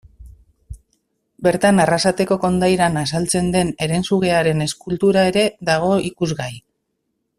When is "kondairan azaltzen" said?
2.45-3.53